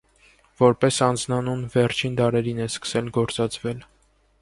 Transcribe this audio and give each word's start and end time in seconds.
Որպես 0.61 0.97
անձնանուն 1.09 1.61
վերջին 1.75 2.19
դարերին 2.23 2.65
է 2.67 2.69
սկսել 2.73 3.15
գործածվել։ 3.19 3.89